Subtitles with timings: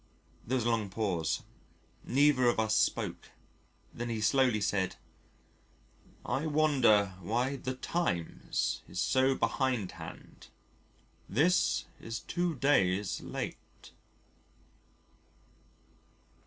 [0.47, 1.43] There was a long pause.
[2.03, 3.29] Neither of us spoke.
[3.93, 4.95] Then he slowly said:
[6.25, 10.47] "I wonder why The Times is so behindhand.
[11.29, 13.91] This is two days late."